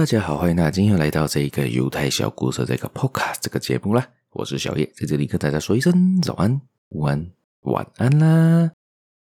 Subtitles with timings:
[0.00, 4.08] 大家好，欢迎大家今天又来到这个犹太小故事这个 Podcast 这个节目啦。
[4.30, 6.58] 我是小叶，在这里跟大家说一声早安、
[6.88, 7.30] 午安、
[7.64, 8.72] 晚安啦。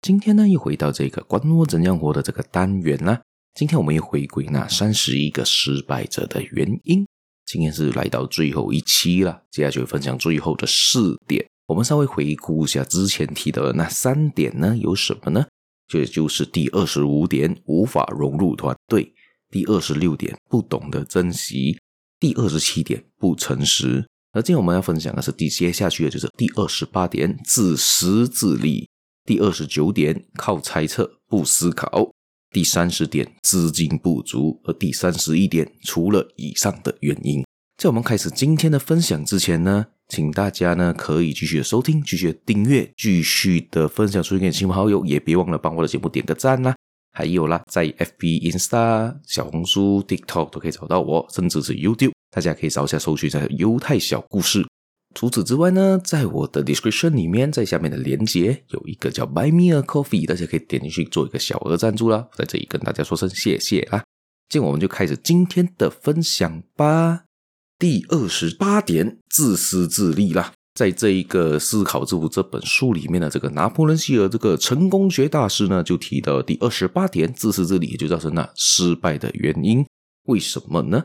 [0.02, 3.18] 今天呢，又回到这个管我怎样活的这个单元啦。
[3.54, 7.06] 今天我们又回归那三十一个失败者的原因。
[7.46, 11.42] 今天是来到最后一期了，接下来就会分享最后的四点。
[11.68, 15.46] 我们稍微回顾一下之前提到的那三点呢，有什么呢？
[15.88, 19.14] 这就是第二十五点，无法融入团队；
[19.51, 21.77] 第二十六点，不懂得珍惜；
[22.20, 24.07] 第二十七点，不诚实。
[24.33, 28.87] 而今天我们要分享的是第接下去的就是第二十八点，自私自利；
[29.24, 32.11] 第二十九点，靠猜测不思考；
[32.51, 37.43] 第三十点，资金不足；而第三十一点，除了以上的原因。
[37.79, 46.74] 在我们开始今天的分享之前呢，请大家呢可以继续的收听，继续的订阅，继续的分享出去给亲朋好友，也别忘了帮我的节目点个赞啦！
[47.12, 54.66] 还有啦，在 FB、Insta、小红书、TikTok 都可以找到我，甚至是 YouTube，大家可以找一下搜寻一下犹太小故事。
[55.15, 64.04] 除此之外呢，在我的 description 里面，在下面的连接有一个叫 Buy Me a Coffee，大家可以点进去做一个小额赞助啦，在这里跟大家说声谢谢啦！
[64.48, 67.25] 接着我们就开始今天的分享吧。
[67.78, 70.53] 第二十八点，自私自利啦。
[70.78, 79.84] 在这一个《思考致富》这本书里面的这个拿破仑希尔这个成功学大师呢，就提到第二十八点，自私自利，也就造成了失败的原因。
[80.26, 81.03] 为什么呢？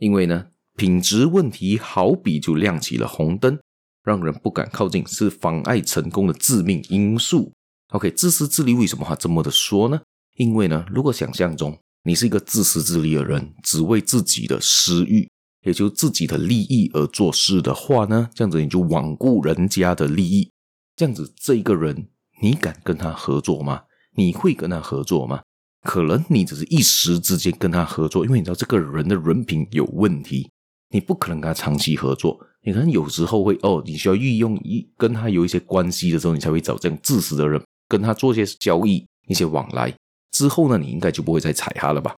[0.00, 3.56] 因为呢，品质问题好比就亮起了红灯，
[4.02, 7.52] 让人不敢靠近，是妨碍成功的致命因素。
[7.90, 10.00] OK，自私自利为什么他这么的说呢？
[10.38, 15.30] 因为呢，如果想象中你是一个自私自利的人，只为自己的私欲。
[15.64, 20.50] 也就自己的利益而做事的话呢，这样子你就罔顾人家的利益，
[20.94, 22.08] 这样子这一个人，
[22.40, 23.82] 你敢跟他合作吗？
[24.16, 25.40] 你会跟他合作吗？
[25.82, 30.50] 可能你只是一时之间跟他合作，因为你知道这个人的人品有问题，
[30.90, 32.38] 你不可能跟他长期合作。
[32.62, 39.92] 你可能有时候会哦，你需要运用一跟他有一些关系的时候，你才会找这样自私的人跟他做一些交易、一些往来。
[40.30, 42.14] 之后呢，你应该就不会再踩他了吧？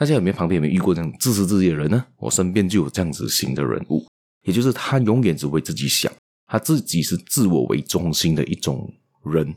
[0.00, 2.02] 大家有没有旁边有没有遇过这样自私自利的人呢？
[2.16, 4.02] 我身边就有这样子型的人物，
[4.44, 6.10] 也就是他永远只为自己想，
[6.46, 8.90] 他自己是自我为中心的一种
[9.26, 9.54] 人，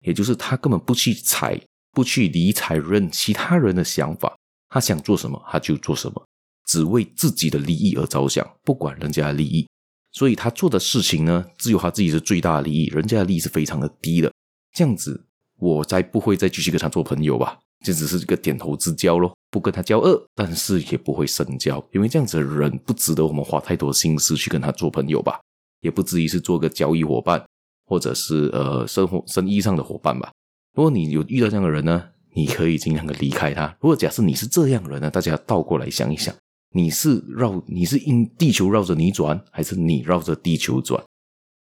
[0.00, 1.60] 也就是他根本不去睬，
[1.92, 4.36] 不去理睬任其他人的想法，
[4.68, 6.26] 他想做什么他就做什么，
[6.66, 9.64] 只为自己的利益而着想，不管人家的利益，
[10.10, 14.32] 所以他做的事情呢，只有他自己是最大的利益，人家的利益是非常的低的。
[14.72, 15.24] 这样子，
[15.58, 17.60] 我才不会再继续跟他做朋友吧。
[17.84, 25.38] 这只是一个点头之交咯，不跟他交恶，但是也不会深交，因为这样子的人不值得我们花太多心思去跟他做朋友吧，
[25.82, 27.44] 也不至于是做个交易伙伴，
[27.86, 30.32] 或者是呃生活生意上的伙伴吧。
[30.74, 32.02] 如果你有遇到这样的人呢，
[32.34, 33.66] 你可以尽量的离开他。
[33.80, 36.34] 如果假设你是这样的人呢，大家倒过来想一想，
[36.74, 41.00] 你是绕你是因地球绕着你转，还是你绕着地球转？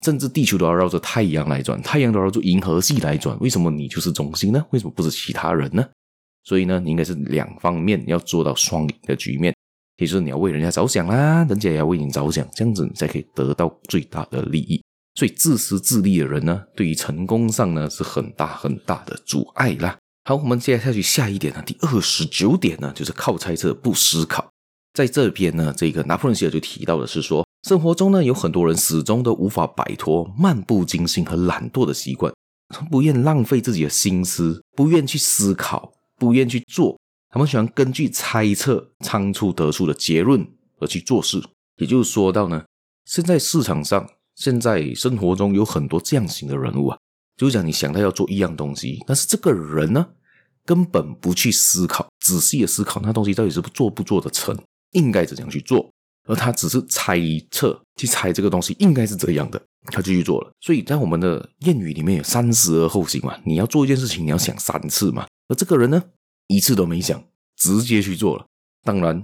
[0.04, 4.66] 甚至地球都要绕着太阳来转，太阳都要绕着银河系来转，为什么你就是中心呢？
[4.72, 5.88] 为什么不是其他人呢？
[6.44, 9.56] 所以呢，你应该是两方面要做到双赢的局面，
[9.98, 14.82] 也就是你要为人家着想啦，人家也要为你着想，这样子你才可以得到最大的利益。
[15.16, 19.98] 所以自私自利的人呢，对于成功上呢是很大很大的阻碍啦。
[20.24, 24.50] 好，我们接下去下一点呢，第二十九点呢，就是靠猜测不思考。
[24.94, 32.34] 在这边呢，这个拿破仑希尔就提到的是说，生活中呢有很多人始终都无法摆脱漫不经心和懒惰的习惯，
[32.90, 35.92] 不愿浪费自己的心思，不愿去思考。
[36.22, 36.96] 不愿去做，
[37.32, 40.48] 他们喜欢根据猜测仓促得出的结论
[40.80, 41.44] 而去做事。
[41.78, 42.64] 也就是说到呢，
[43.06, 47.00] 现在市场上，现在生活中有很多这样型的人物啊，
[47.36, 50.08] 就是讲你想到要做一样东西，但是这个人呢，
[50.64, 54.56] 根本不去思考，仔细的思考那东西到底是不做不做得成，
[54.92, 55.92] 应该怎样去做，
[56.28, 57.20] 而他只是猜
[57.50, 60.52] 测去猜这个东西应该是这样的，他就去做了。
[60.60, 65.26] 所以在我们的谚语里面有三思而后行嘛，你要做一件事情，你要想三次嘛。
[65.48, 66.04] 而这个人呢，
[66.48, 67.24] 一次都没想，
[67.58, 68.46] 直接去做了。
[68.84, 69.22] 当然，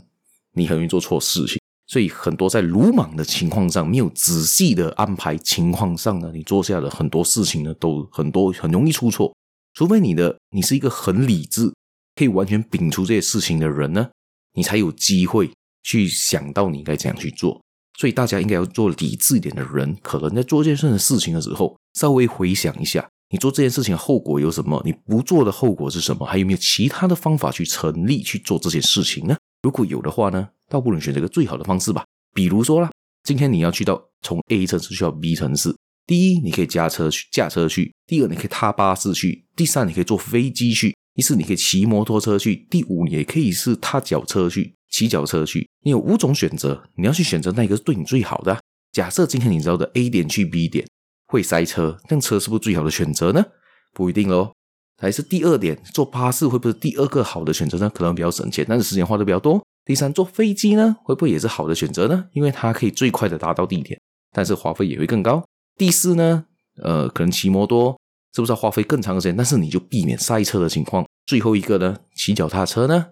[0.54, 9.34] 你很容易做错事情，所以很多在鲁莽的情况上，没有仔细的安排情况上呢，你做下的很多事情呢，都很多很容易出错。
[9.74, 11.72] 除非你的你是一个很理智，
[12.16, 14.10] 可以完全摒除这些事情的人呢，
[14.54, 15.52] 你才有机会
[15.84, 17.62] 去想到你该怎样去做。
[17.98, 23.06] 所以大家应该要做理智一点的人，可能在做这件事情的时候，稍微回想一下。
[23.30, 24.82] 你做这件事情后果有什么？
[24.86, 26.26] 你不做的后果是什么？
[26.26, 29.36] 还有没有其他的方法去成立去做这件事情呢？
[29.64, 32.06] 如果有的话呢，倒不如选择一个最好的方式吧。
[32.34, 32.90] 比如说啦，
[33.24, 48.60] 今天你要去到从 A 城市去到 B 城市，第一，你可以驾车去驾车去；第二，你可以踏巴士去；第三，你可以坐飞机去；第四，你可以骑摩托车去；第五，你也可以是踏脚车去；骑脚车去，你有五种选择，你要去选择哪一个是对你最好的？
[48.92, 50.88] 假设今天你知道的 A 点去 B 点
[51.28, 53.46] 会塞车，那车是不是最好的选择呢？
[53.94, 54.54] 不一定喽。
[55.00, 57.92] 还是第二点，坐巴士会不会是第二个好的选择呢？
[57.94, 59.64] 可能比较省钱，但是时间花的比较多。
[59.86, 62.26] 第三，坐飞机呢，会不会也是好的选择呢？
[62.34, 64.00] 因为它可以最快的达到地点，
[64.32, 65.44] 但是花费也会更高。
[65.78, 66.46] 第四呢，
[66.82, 67.96] 呃，可能骑摩托
[68.34, 69.38] 是不是要花费更长的时间？
[69.38, 71.06] 但是你就避免塞车的情况。
[71.28, 73.06] 最后一个呢，骑脚踏车呢，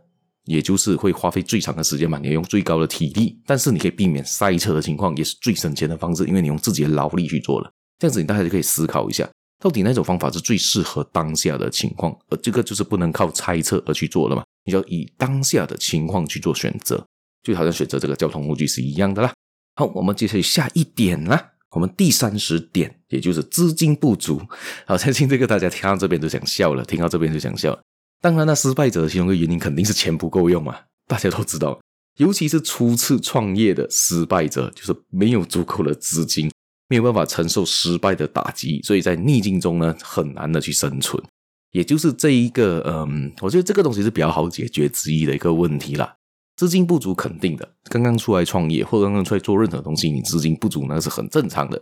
[0.46, 7.72] 也就是会花费最长的时间嘛，你用最高的体力，但是你可以避免塞车的情况，也是最省钱的方式，因为你用自己的劳力去做了。
[8.00, 9.30] 这样子，你大家就可以思考一下。
[9.60, 12.16] 到底哪种方法是最适合当下的情况？
[12.30, 14.44] 而这个就是不能靠猜测而去做了嘛？
[14.66, 17.04] 你要以当下的情况去做选择，
[17.42, 19.34] 就好像选择这个交通工具是一样的啦。
[19.76, 24.42] 好，我们接下来下一点啦，我们第三十点，也就是资金不足。
[24.86, 27.78] 好，相信这个大家听到这边都想笑了，听到这边就想笑。
[28.26, 30.76] 当然，那失败者的其中一个原因肯定是钱不够用嘛，
[31.06, 31.80] 大家都知道，
[32.18, 36.50] 尤其是初次创业的失败者，就是没有足够的资金。
[36.88, 41.24] 没有办法承受失败的打击，所以在逆境中呢，很难的去生存。
[41.72, 46.16] 也就是这一个，嗯，我觉得这个东西是比较好解决之一的一个问题啦。
[46.56, 51.80] 资金不足肯定的，刚刚出来创业或刚刚出来做任何东西，你资金不足那是很正常的。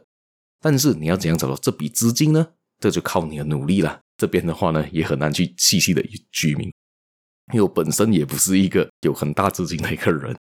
[0.61, 2.47] 但是你要怎样找到这笔资金呢？
[2.81, 4.01] 这就靠你的努力了。
[4.17, 6.67] 这边的话呢，也很难去细细的居民，
[7.53, 10.35] 因为我本身也不是一个有很大资金的一个人，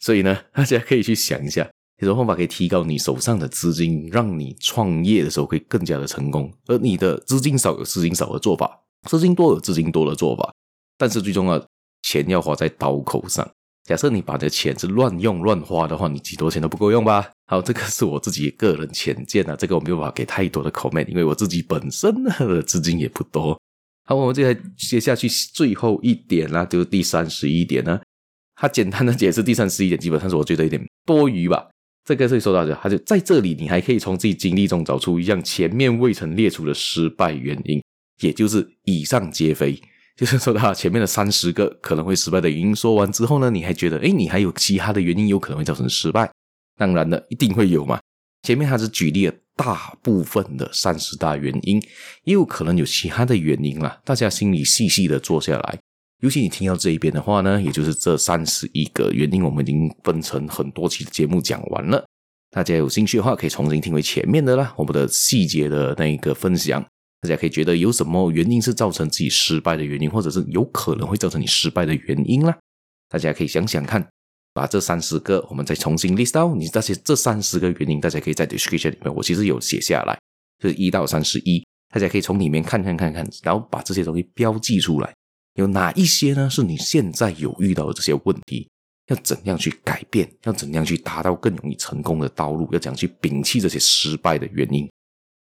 [0.00, 1.68] 所以呢，大家可以去想一下。
[1.98, 6.52] 有什么方法可以提高你手上的资金，让你创业的时候会更加的成功？
[6.66, 8.78] 而你的资金少有资金少的做法，
[9.08, 10.52] 资金多有资金多的做法。
[10.98, 11.66] 但是最重要，
[12.02, 13.50] 钱要花在刀口上。
[13.86, 17.30] 假设你把你的钱是乱用乱花的话，你几多钱都不够用吧？
[17.46, 23.56] 好，这个是我自己个人浅见啊，这个我没有办法给太多的 comment，因为我自己本身的资金也不多。
[24.04, 28.00] 好，我们接下来接下去最后一点啦，就是第三十一点呢。
[28.56, 31.68] 他简单的解释第三十一点，基本上是我觉得有点多余吧。
[32.04, 37.80] 这个是说到的，他就在这里，你还可以从自己经历中找出一样前面未曾列出的失败原因，
[38.20, 39.80] 也就是以上皆非。
[40.16, 46.30] 就是说他前面的三十个可能会失败的原因说完之后呢，你还觉得，诶，你还有其他的原因有可能会造成失败？
[46.78, 48.00] 当然了，一定会有嘛。
[48.42, 51.78] 前面他是举例了大部分的三十大原因，
[52.24, 54.00] 也有可能有其他的原因啦。
[54.04, 55.78] 大家心里细细的坐下来。
[56.22, 62.02] 尤其你听到这一边的话呢，也就是这三十一个原因，我们已经分成很多期的节目讲完了。
[62.50, 66.82] 大家有兴趣的话，可以重新听回前面的啦，我们的细节的那一个分享。
[67.26, 72.56] 大家可以觉得有什么原因是造成自己失败的原因，或者是有可能会造成你失败的原因啦。
[73.08, 74.08] 大家可以想想看，
[74.54, 76.56] 把这三十个我们再重新 list out。
[76.56, 80.16] 你这些这三十个原因，大家可以在 description 里面，我其实有写下来，
[80.62, 85.12] 就是一到三十一，大家可以从里面看看看看，然后把这些东西标记出来。
[85.54, 86.48] 有哪一些呢？
[86.48, 88.68] 是你现在有遇到的这些问题，
[89.08, 90.30] 要怎样去改变？
[90.44, 92.68] 要怎样去达到更容易成功的道路？
[92.72, 94.88] 要怎样去摒弃这些失败的原因？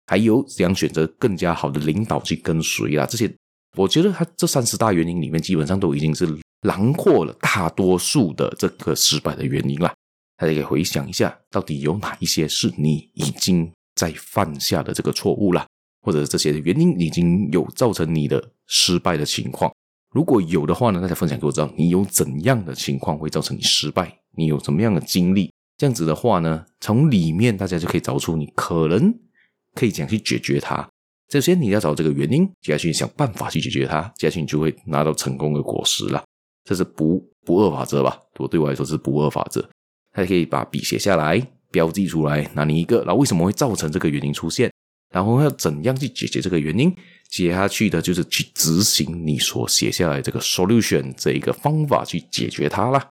[0.07, 3.07] 还有怎样选择更加好的领导去跟随啊？
[3.07, 3.33] 这些
[3.77, 6.29] 我觉得，它这三十大原因里面，基本上都已经是
[6.63, 9.93] 囊括了大多数的这个失败的原因了。
[10.37, 15.67] 大家可以回想一下，到底有哪一些是你已经在犯下的这个错误了，
[16.03, 19.73] 或者这些原因已经有造成你的失败的情况？
[20.13, 24.19] 如果有的话呢，大家分享给我知道，你有怎样的情况会造成你失败？
[24.37, 25.51] 你有什么样的经历？
[25.79, 29.15] 这样子的话呢，从里面大家就可以找出你可能
[29.75, 30.89] 可以怎样去解决它。
[31.31, 36.23] 首先你要找这个原因，接下去想办法去解决它，接下去你就会拿到成功的果实了。
[36.65, 38.19] 这是不不二法则吧？
[38.39, 39.67] 我对我来说是不二法则。
[40.13, 44.71] 还可以把笔写下来，标记出来，拿你一个，然后为什么会造成这个原因出现？
[45.11, 46.95] 然后要怎样去解决这个原因？
[47.31, 53.09] 接下去的就是去执行你所写下来这个 solution 这一个方法去解决它啦。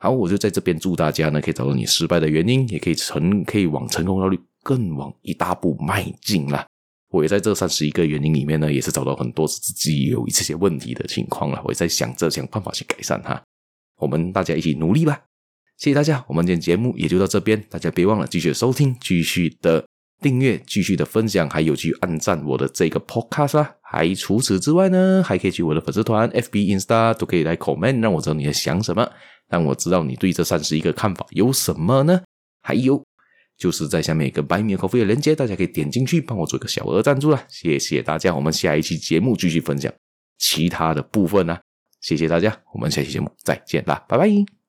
[0.00, 6.66] 好，我就在这边祝大家呢，可以找到你失败的原因，也可以成，可以往成功道路更往一大步迈进啦。
[7.10, 11.60] 我也在这三十一个原因里面呢，也是找到很多自己有这些问题的情况了。
[11.64, 13.40] 我也在想着想办法去改善它。
[13.98, 15.20] 我们大家一起努力吧！
[15.76, 19.84] 谢谢大家，我们今天节目也就到这边，大家别忘了继续收听，继续的。
[20.22, 23.74] 订阅，继续的分享，还有去按赞我的这个 podcast 啦。
[23.80, 29.10] 还除此之外呢，还可以去我的粉丝团、FB、Insta 都可以来 comment，让我知道你在想什么，
[29.48, 32.20] 让我知道你对这三十一个看法有什么呢？
[32.60, 33.02] 还有
[33.60, 37.44] 就是在下面一个 Buy Me a Coffee 的链接，大家可以点进去帮我做一个小额赞助啦。
[37.48, 39.92] 谢谢大家，我们下一期节目继续分享
[40.38, 41.60] 其他的部分啦。
[42.00, 44.59] 谢谢大家，我们下期节目再见啦，拜拜。